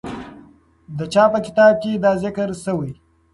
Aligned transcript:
د 0.97 0.99
چا 1.13 1.23
په 1.33 1.39
کتاب 1.45 1.73
کې 1.81 1.91
دا 2.03 2.11
ذکر 2.23 2.49
سوی؟ 2.65 2.91